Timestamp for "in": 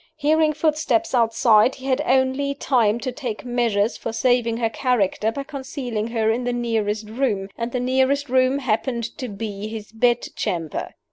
6.31-6.43